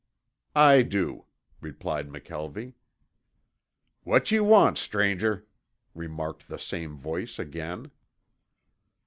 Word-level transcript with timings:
"I 0.55 0.81
do," 0.81 1.27
replied 1.61 2.09
McKelvie. 2.09 2.73
"What 4.01 4.31
you 4.31 4.43
want, 4.43 4.79
stranger?" 4.79 5.45
remarked 5.93 6.47
the 6.47 6.57
same 6.57 6.97
voice 6.97 7.37
again. 7.37 7.91